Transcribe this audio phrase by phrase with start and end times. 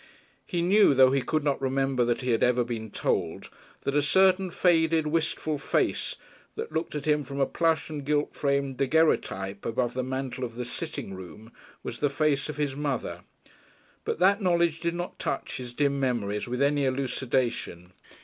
[0.47, 3.51] He knew, though he could not remember that he had ever been told,
[3.81, 6.15] that a certain faded, wistful face,
[6.55, 10.55] that looked at him from a plush and gilt framed daguerreotype above the mantel of
[10.55, 11.51] the "sitting room,"
[11.83, 13.21] was the face of his mother.
[14.03, 17.93] But that knowledge did not touch his dim memories with any elucidation.